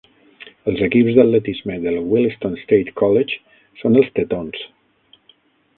Els 0.71 0.79
equips 0.85 1.17
d'atletisme 1.17 1.77
del 1.83 1.99
Williston 2.13 2.57
State 2.63 2.97
College 3.03 3.39
són 3.83 4.01
els 4.03 4.13
Tetons. 4.21 4.65